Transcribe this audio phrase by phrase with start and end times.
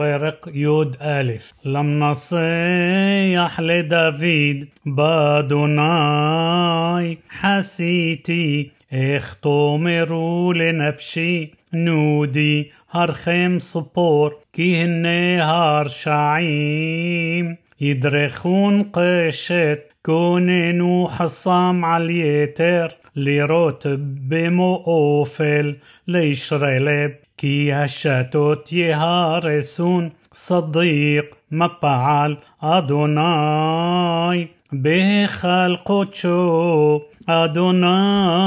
[0.00, 1.22] פרק י"א
[1.64, 2.40] למנסח
[3.58, 4.24] לדוד
[4.86, 5.84] באדוני
[7.40, 15.94] חסיתי איך תאמרו לנפשי נודי הרחם ספור כי הנה הרשעים
[17.80, 23.86] ידרכון קשת كوننو حصام على اليتر ليروت
[24.28, 25.76] بمو أوفل
[26.08, 38.44] ليشرلب كي هشتوت يهارسون صديق مبعال أدوناي به خلقتشو أدوناي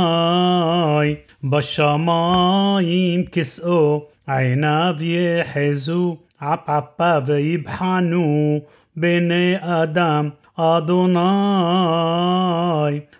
[1.44, 8.62] بالشمايم كسئو عيناب يحزو عب عب ويبحنو
[8.96, 12.13] بني آدم أدوناي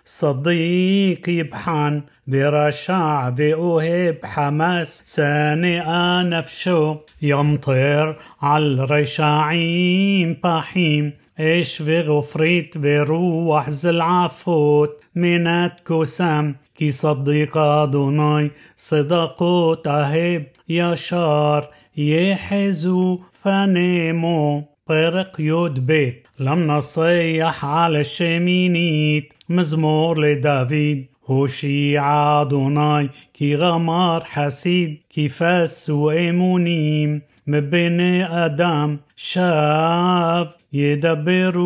[0.04, 5.84] صديق يبحن برشع بأوهب حماس سانئ
[6.22, 11.12] نفسه يمطر على الرشاعيم بحيم.
[11.40, 24.73] إيش وغفريت بروح زلعفوت منات كسام كي صديق أدوناي صدقوت أهب يشار يحزو فنيمو.
[24.88, 26.26] طرق يود بيت.
[26.40, 29.32] لم نصيح على الشمينيت.
[29.48, 31.06] مزمور لدافيد.
[31.26, 35.02] هوشيع أدوناي كي غمار حسيد.
[35.10, 37.22] كي فاس وإيمونيم.
[37.46, 38.96] مبني أدم.
[39.16, 40.56] شاف.
[40.72, 41.62] يدبرو.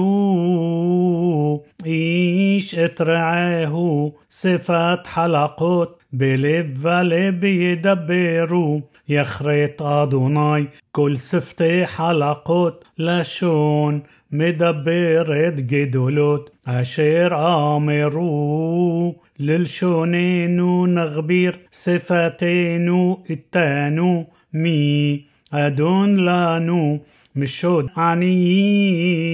[1.87, 4.13] إيش إترعاه.
[4.29, 5.98] صفات حلقوت.
[6.13, 14.01] בלב ולב ידברו, יכרת אדוני, כל שפתי חלקות לשון,
[14.33, 17.29] מדברת גדולות, אשר
[17.77, 26.99] אמרו, ללשוננו נגביר, שפתנו איתנו, מי אדון לנו,
[27.39, 29.29] مشود عنيم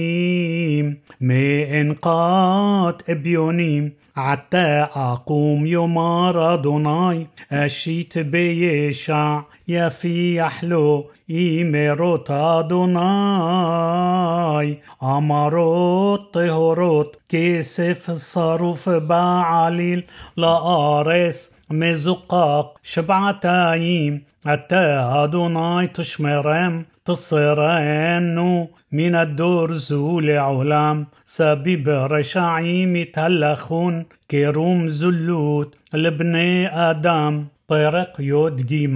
[1.81, 11.05] إنقاط ابيونيم عتا أقوم يمار أدوناي أشيت بيشع يفي يحلو.
[11.29, 13.07] إيميروت أدوناي.
[15.03, 20.05] أمروت طهروت كيسف الصاروف بعليل.
[20.37, 34.88] لآرس مزقاق شبعتايم أتا أدوناي تشمرم تصرنو من الدور زول عولام سبيب رشعيم يتهلخون كروم
[34.88, 38.88] زلوت لبني آدم פרק י"ג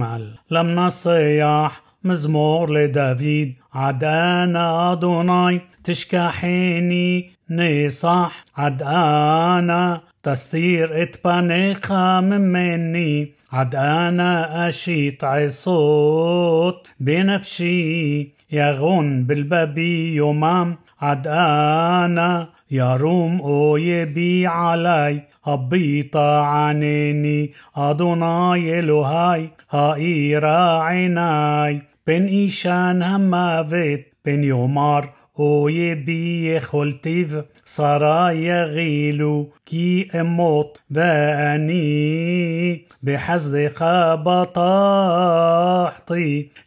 [0.51, 13.75] למנסח מזמור לדוד עד אנה אדוני תשכחני נסח עד אנה תסתיר את פניך ממני עד
[13.75, 28.79] אנה אשית עשות בנפשי ירון בלבבי יומם עד אנה يروم أويبي علي هبيطا عنيني أدوناي
[28.79, 42.86] إلهي هايرا عيناي بن إيشان همافت بن يومار أويبي يخلتيف صرا يغيلو كي أموت باني
[43.02, 43.82] بحزدك
[44.26, 45.50] بطاحتي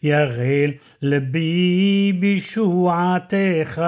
[0.03, 3.79] يغيل لبي بشوعتك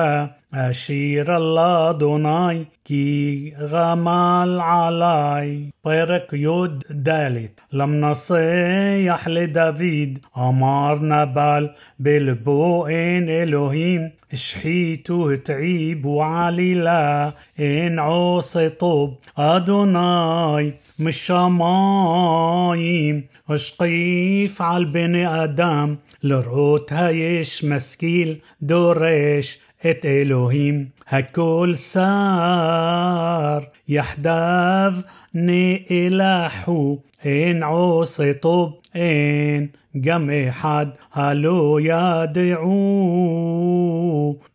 [0.54, 7.08] أشير الله دوناي كي غمال علي פרק י"ד
[7.72, 11.68] لم نصيح לדוד אמר נבל
[11.98, 22.40] בלבו אין אלוהים השחיתו התעיבו עלילה אין עושה טוב אדוני משמיים
[23.48, 29.58] השקיף על בני אדם לראות היש משכיל דורש
[29.90, 33.58] את אלוהים הכל שר
[33.88, 34.92] יחדיו
[35.34, 39.66] נאלחו אין עושה טוב אין
[40.00, 42.70] גם אחד הלא ידעו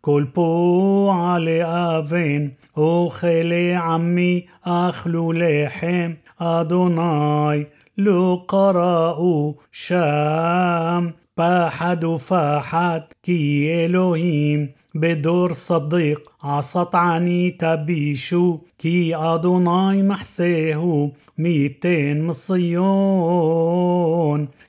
[0.02, 7.64] כל פועלי אבן אוכלי עמי אכלו לחם אדוני
[7.98, 22.24] לא קראו שם פחד ופחד כי אלוהים بدور صديق عسطعني تبيشو كي أدوناي محسيه ميتين
[22.24, 23.68] مصيون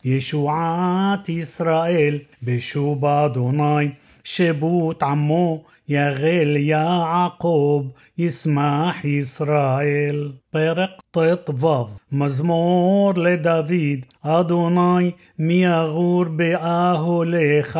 [0.05, 3.93] يشوعات إسرائيل بشو بادوناي
[4.25, 17.79] شبوت عمو يغل يعقوب يسمح إسرائيل פרק ט"ו מזמור לדוד אדוני מי יגור באהליך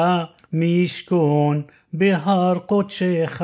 [0.53, 1.63] מישכון
[1.93, 3.43] בהר קודשך,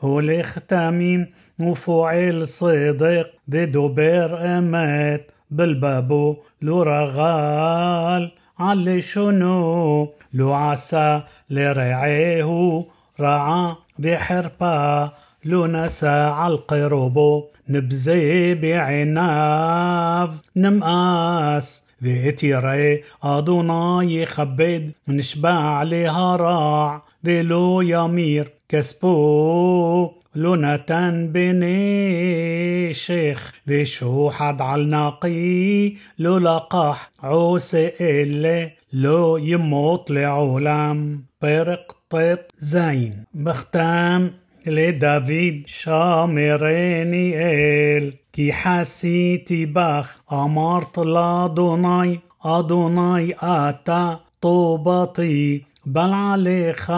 [0.00, 1.24] הולך תמים
[1.60, 8.28] ופועל צדק ודובר אמת, בלבבו לא רגל
[8.58, 11.18] על לשונו, לא עשה
[11.50, 12.88] לרעהו
[13.20, 15.04] רעה וחרפה,
[15.44, 21.81] לא נשא על קרובו, נבזה בעיניו, נמאס.
[22.03, 27.03] ذيت يرأي أدوناي خبيد نشبع عليها راع.
[27.23, 33.53] دلو يمير كسبو لونتان بني شيخ.
[33.69, 33.85] ذي
[34.31, 41.23] حد على النقي لو لقح عوسي إلي لو يموت لعولم.
[41.41, 44.33] برق طيط زين بختام
[44.65, 47.35] لدافيد شامريني
[47.97, 56.92] إل כי חסיתי בך, אמרת לאדוני, אדוני אתה טובתי, בל עליך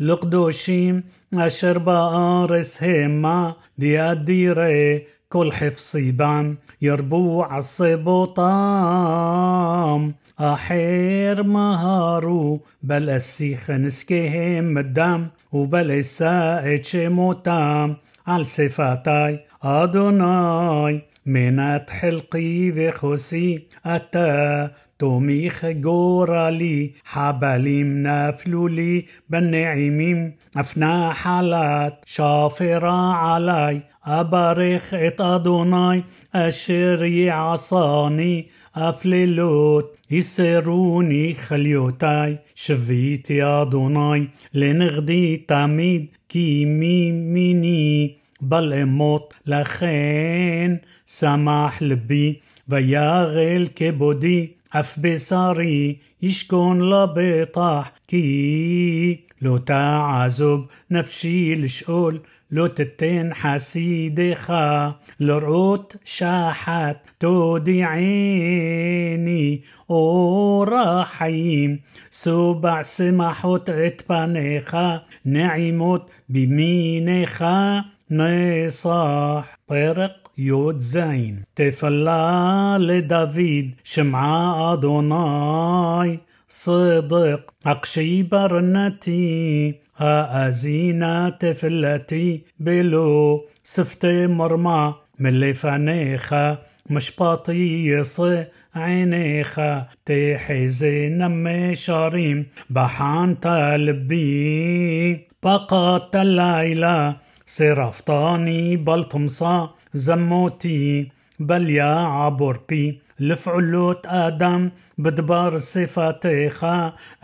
[0.00, 1.00] לקדושים
[1.38, 4.98] אשר בארץ המה וידירי
[5.28, 8.42] כל חפצי בם ירבו עשבותם
[10.36, 17.92] אחר מהרו בל אסיך נזקיהם מדם ובל אשא את שמותם
[18.26, 24.66] על שפתי אדוני מנת חלקי וחוסי אתה
[25.02, 30.30] תומיך גורלי, חבלים נפלו לי בנעימים,
[30.60, 36.00] אפנה חלת, שפרה עלי, אברך את אדוני,
[36.32, 38.42] אשר יעשני,
[38.72, 48.14] אף לילות יסרוני חליותי, שביתי אדוני, לנגדי תמיד, כי מימיני.
[48.40, 50.74] בל אמות לכן
[51.06, 52.34] שמח לבי
[52.68, 62.19] ויגל כבודי أف بصري يشكون لبطاح كي لو تعذب نفشي لشقول
[62.51, 69.61] لو تتين حسيدي خا لروت شاحت تودي عيني.
[69.89, 77.85] أو رحيم سبع سمحوت اتبانيخا نعيموت بمينيخا.
[78.11, 80.98] نصاح طرق י"ז
[81.54, 96.58] תפלה לדוד שמעה אדוני صدق أقشي برنتي هأزينا تفلتي بلو سفت مرمى من لفنيخا
[96.90, 98.44] مشبطي يصي
[98.74, 103.46] عينيخا تحزي نمي شاريم بحانت
[103.78, 111.09] لبي بقات الليلة صرفتاني بلطمصة زموتي
[111.39, 116.63] بل يا عبر بي لفعلوت آدم بدبر صفاتيخ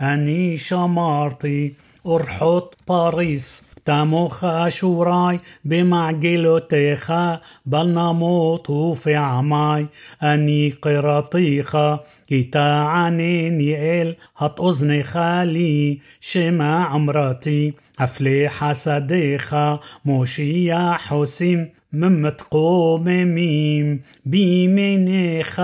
[0.00, 1.74] أني شمارتي
[2.06, 7.12] أرحط باريس תמוך אשורי במעגלותיך,
[7.66, 9.84] בל נמותו פעמי,
[10.22, 11.78] אני קראתיך,
[12.26, 19.56] כי תענני אל האוזנך לי, שמע אמרתי, הפלה חסדיך,
[20.04, 21.80] מושיע חוסים.
[21.92, 25.62] ממתקוממים בימינך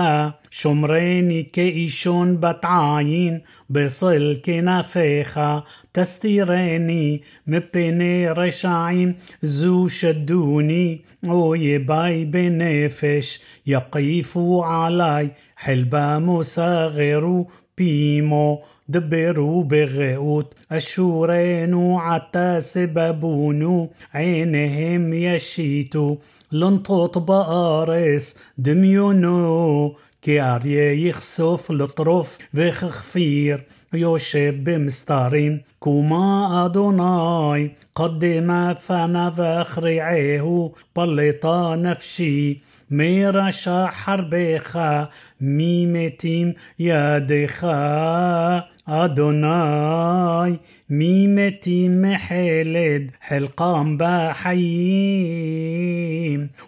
[0.51, 5.63] شمراني كإيشون بتعاين بصل كنافيخا
[5.93, 15.28] تستيراني مبني רשעים זו שדוני אויבי בנפש יקיפו עלי
[15.64, 26.16] חלבם וסגרו פימו دبروا بغيوت أشورين عتا سببونو عينهم يشيتو
[26.52, 35.63] لنطوط بارس دميونو كياري يخسف لطرف وخخفير يوشب بمستارين.
[35.79, 42.61] كوما أدوناي قدم فنا فخرعيه بلطا نفشي.
[42.89, 45.09] ميرشا حربيخا
[45.41, 55.37] ميمتين يديخا أدوناي ميمتي محلد حلقام بحييم.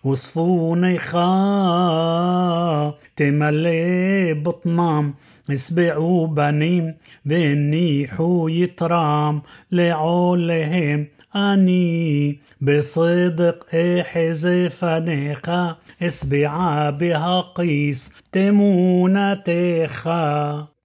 [0.04, 5.14] وصفوني خا تملي بطنام
[5.52, 6.96] اسبعوا بنيم
[7.26, 19.90] بنيحوا يترام لعولهم أني بصدق احزف نيقا اسبعا بها قيس تمونتخا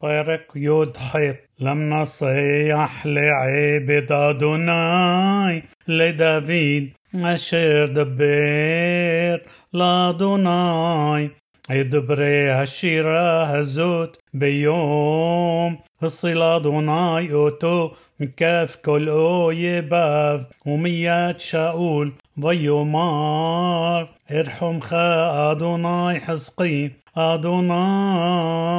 [0.04, 9.42] طرق يدحض لم نصيح لعبد أدوناي לדוד אשר דיבר
[9.72, 11.30] לאדוני
[11.70, 15.78] את דברי השירה הזאת ביום.
[16.02, 17.90] הציל אדוני אותו
[18.20, 27.03] מכף כל אויביו ומיד שאול ויאמר ארחמך אדוני חזקי.
[27.16, 28.74] אדוני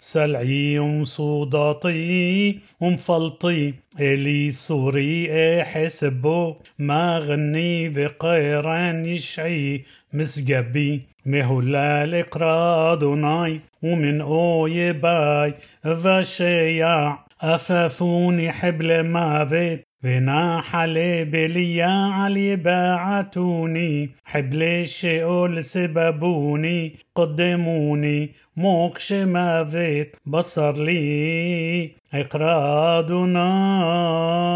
[0.00, 14.20] סלעי ומצודתי ומפלטי אלי צורי אחסה בו מגני וקרן ישעי משגבי מהולל אקרא אדוני ומן
[14.20, 30.72] אויבי איוושע אפפוני חבלי מוות ונחלי בליעל יבעתוני חבלי שאול סבבוני קדמוני מוקשי מוות בצר
[30.82, 34.54] לי אקרא אדוני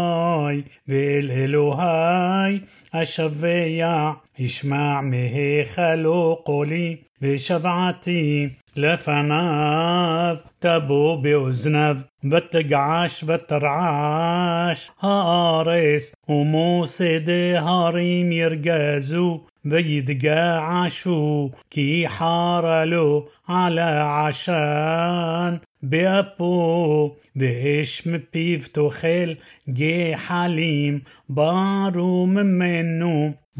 [1.79, 2.61] هاي
[2.93, 17.29] أشفيع يشمع مه خلقه لي بشفعتي لفناف تبو بأذنف بتقعش بترعاش هارس وموسد
[17.65, 25.59] هاريم يرجازو بيدقعشو كي حارلو على عشان.
[25.81, 29.37] بأبو بإشم بيف تخل
[29.69, 32.25] גחלים בערו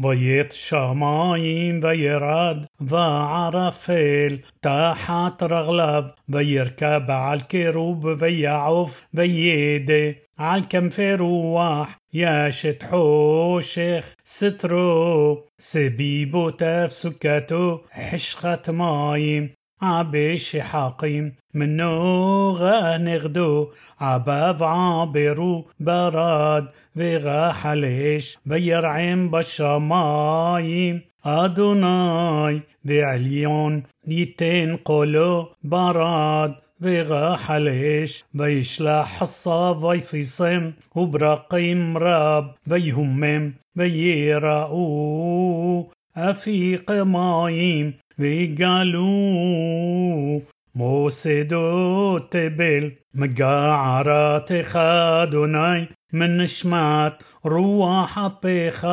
[0.04, 12.82] ויט שמים וירד וערפל תחת רגליו וירכב על כרוב ויעוף וידא על כנפי רוח ישת
[12.82, 19.50] חושך סתרו סביבותיו סוכתו חשכת מים
[19.82, 23.68] עבי שחקים מנוגה נגדו
[24.00, 31.00] עביו עברו ברד וגחלי אש וירעם בשמים.
[31.24, 44.90] אדוני ועליון יתן קולו ברד וגחלי אש וישלח חציו ויפיצם וברקים רב ויהומם וייראו
[46.16, 47.94] אפיקי מים.
[48.20, 49.08] ויגלו
[50.74, 54.76] מוסדות תבל, מגערתך
[55.22, 57.12] אדוני, מנשמת
[57.44, 58.86] רוח אפיך,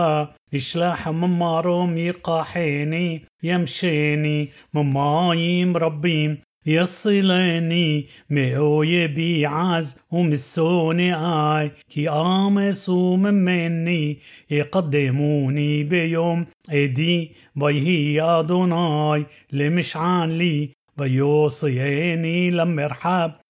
[0.54, 6.36] ישלח ממרום ייקחני, ימשני ממים רבים,
[6.68, 11.72] يصلني مأويبي عز ومسوني آي.
[11.90, 14.20] كي آمسوا من مني
[14.50, 22.90] يقدموني بيوم إدي بيهي أدوناي למשען לי ויוציאני למרחב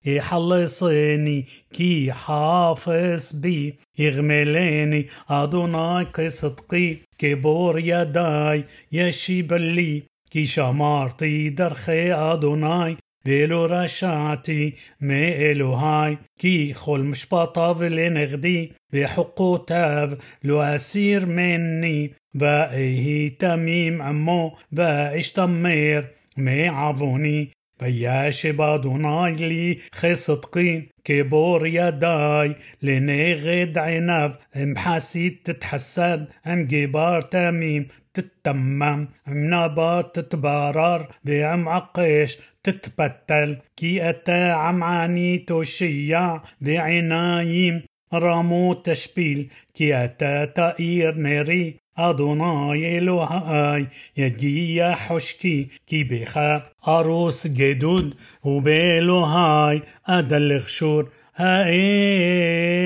[0.06, 3.76] יחלצני כי חפץ בי.
[4.00, 6.98] יגמלני אדוני כצדקי.
[7.18, 10.04] כבור ידי ישיב לי.
[10.32, 12.98] כי שמרתי דרכי אדוני.
[13.28, 20.10] ולא רשעתי מאלוהי, כי כל משפטיו לנגדי, וחוקותיו
[20.44, 26.02] לא אסיר מני, ואהי תמים עמו, ואשתמר
[26.38, 27.48] מעווני.
[27.82, 32.48] וישב אדוני לי כצדקי, כבור ידי
[32.82, 36.18] לנגד עיניו, אם חסית תתחסד,
[36.48, 37.84] אם גיבר תמים,
[38.20, 47.84] تتمم نبات تتبرر بعم عقيش تتبتل كي أتا عم عني توشيع بعنايم
[48.14, 59.82] رامو تشبيل كي أتا تأير نري أدوناي إلهاي يجي حشكي كي بخا أروس جدود وبإلهاي
[60.08, 62.78] أدل خشور هائل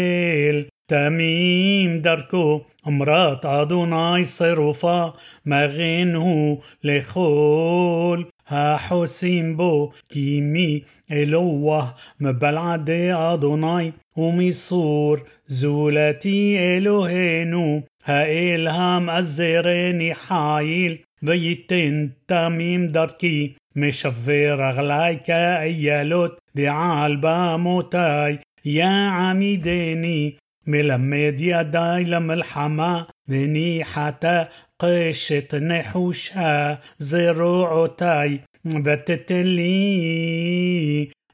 [0.90, 5.14] تميم دركو امرات أدوناي صرفا
[5.46, 10.80] مغنه لخول החוסים בו כי מי
[11.10, 11.90] אלוה
[12.20, 15.16] מבלעדי אדוני ומסור
[15.46, 30.32] זולתי אלוהינו האל המעזרני חיל וייתן תמים דרכי משווה רגלי כאיילות ועל במותי יעמידני
[30.66, 34.42] מלמד ידי למלחמה וניחתה
[34.82, 38.40] قشت نحوشها زروعتي
[38.84, 39.46] ותתן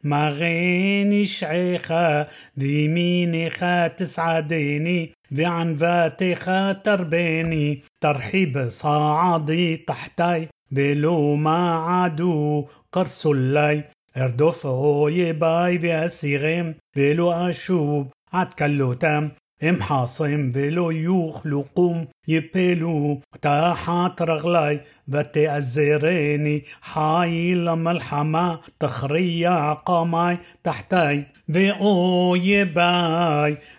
[0.04, 6.44] مغين شعيخا بيمينك تسعديني بعنفاتك
[6.84, 13.84] تربيني ترحيب صاعدي تحتي بلو ما عدو قرص اللي
[14.16, 19.28] اردوف باي بأسيغم بلو أشوب عد كلوتم
[19.62, 21.64] הם חסם ולא יוכלו
[22.28, 32.75] יפלו תחת רגלי ותאזרני חי למלחמה תכריע קמי תחתי ואויביי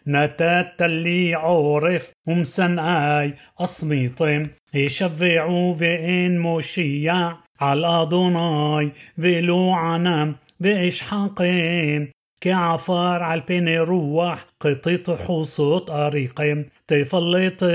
[0.06, 4.44] נתת לי עורף ומשנאי אסמיתם
[4.74, 7.30] ישבעו ואין מושיע
[7.60, 12.04] על אדוני ולא ענם ואשחקם
[12.41, 17.69] كعفار على البين روح قطيط حصوت أريقم تفلطني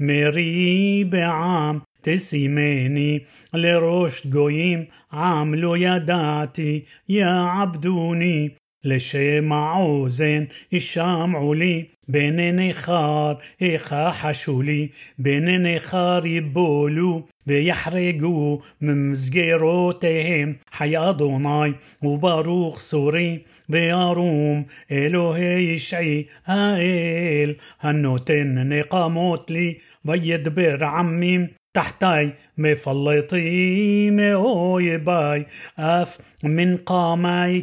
[0.00, 8.54] مري بعام تسيماني لرشد جويم عملو يدعتي يا عبدوني.
[8.83, 14.87] לשם האוזן ישמעו לי, בין נכר יכחשו לי,
[15.19, 21.71] בין נכר יבולו ויחרגו ממסגרותיהם, חי אדוני
[22.03, 29.73] וברוך סורי וירום אלוהי ישעי האל הנותן נקמות לי
[30.05, 35.46] וידבר עמים تحتاي مفلطي مهوي باي.
[35.78, 37.62] أف من قامي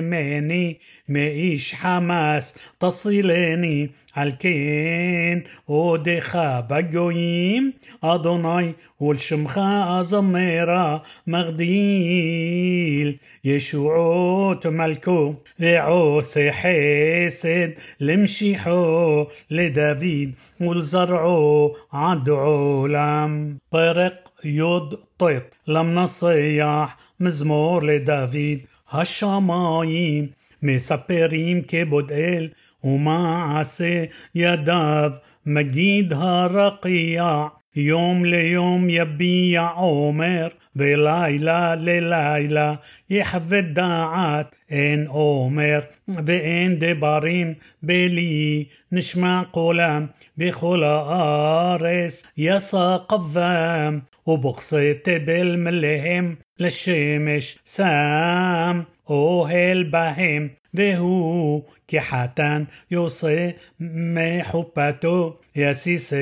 [0.00, 7.72] مني مئيش حماس تصلني الكين ودخا بقويم
[8.04, 13.18] أدوناي والشمخا أزميرا مغديل.
[13.44, 27.85] يشوعوت ملكو وعوسي حسد لمشيحو لدافيد والزرعو عدعو لم طرق يود طيط لم نصيح مزمور
[27.85, 30.29] لدافيد هالشمايم
[30.61, 32.49] מספרים כבודאל
[32.83, 35.11] ומעשה ידיו
[35.45, 42.73] מגיד הרקיע יום ליום יביע עומר ולילה ללילה
[43.09, 50.05] יחווה דעת אין עומר ואין דברים בלי נשמע קולם
[50.37, 64.42] בכל הארץ יסע קבם ובוכסי תבל מלאהם לשמש שם אוהל בהם, دهو كحتان يوصي مي
[64.42, 66.14] حباتو ياسيس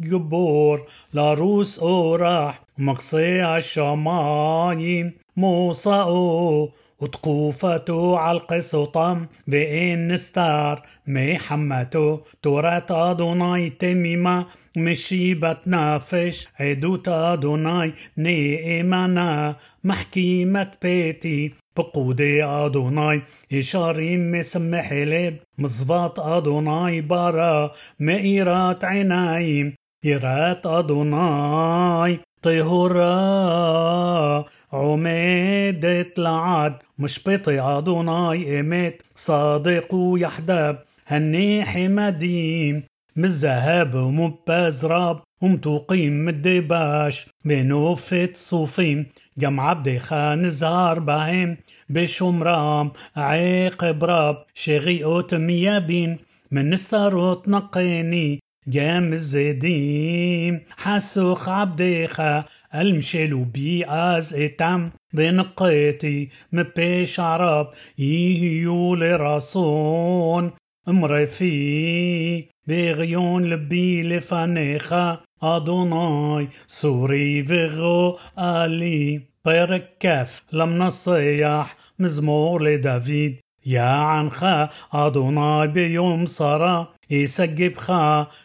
[0.00, 13.70] جبور لروس أوراح مقصي عشمايم موصى أو ותקופתו על קצותם ואין נסתר מחמתו תורת אדוני
[13.70, 19.56] תמימה משיבת נפש עדות אדוני נאמנה.
[19.84, 21.52] מחכימת פתי.
[21.76, 36.74] פיקודי אדוני ישרים משמחי לב מצוות אדוני ברה מאירת עיניים יראת אדוני טהורה عمادت لعد
[36.98, 40.76] مشبطي أدوناي إمت صادق ويحدب
[41.06, 42.82] هني حمديم
[43.16, 49.06] مزهب ومبازراب ومتوقيم مدباش بنوفت صوفيم
[49.38, 51.56] جمع عبد خان زهار بهم.
[51.88, 56.18] بشمرام عيق براب شغيقوت ميابين.
[56.50, 68.95] من نستاروت نقيني جام الزيديم حسوخ عبديخا المشلو بي از اتم بنقيتي مبيش عرب يهيو
[68.95, 70.51] لراسون
[70.87, 83.33] مرفي بغيون لبي لفنيخا أدوناي سوري فغو آلي פרק כ' למנצח מזמור לדוד
[83.66, 84.44] يعنخ
[84.92, 87.92] أدوناي بيوم صرا يسجبخ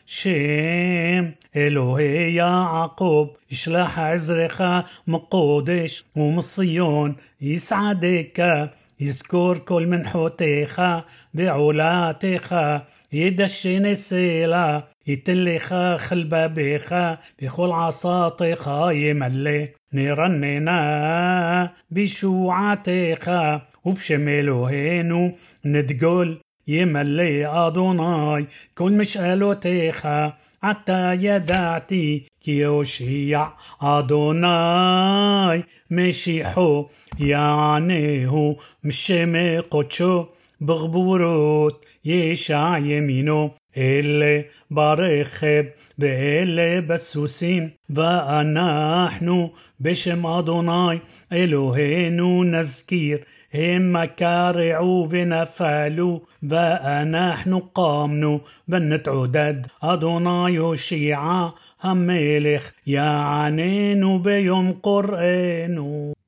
[0.06, 1.36] شيم.
[1.56, 4.62] إلهي يا عقوب يشلح عزرخ
[5.08, 6.06] مقودش.
[6.18, 10.82] ومصيون يسعدك يذكر كل منحوتيخ
[11.34, 12.54] بعولاتيخ
[13.14, 16.94] يدشن السيلة يتلخ خلبابيخ.
[17.42, 19.81] بكل عصاتيخ يملي.
[19.94, 20.80] نرننا
[21.92, 23.30] بشوعتيخ
[23.86, 25.32] وبشم إلهينو
[25.66, 30.08] نتقول يملي أدوناي كل مشقلوتيخ
[30.64, 33.48] حتى يدعتي كيوشيع
[33.82, 35.64] أدوناي.
[35.92, 36.86] مشيحو
[37.20, 40.26] يعنيه مشمي قدشو
[40.62, 45.64] بغبوروت يشع يمينو אלה ברכב
[46.00, 50.98] ואלה בסוסים, ואנחנו בשם אדוני
[51.32, 53.18] אלוהינו נזכיר.
[53.54, 59.54] הם קרעו ונפלו, ואנחנו קמנו ונתעודד.
[59.82, 61.50] אדוני הושיעה
[61.82, 66.14] המלך, יעננו ביום קוראנו.